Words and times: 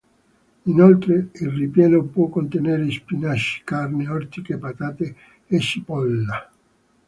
Inoltre, 0.65 1.29
il 1.33 1.49
ripieno 1.51 2.01
può 2.05 2.27
contenere 2.29 2.89
spinaci, 2.89 3.61
carne, 3.63 4.07
ortiche, 4.07 4.57
patate 4.57 5.15
e 5.45 5.59
cipolla. 5.59 6.49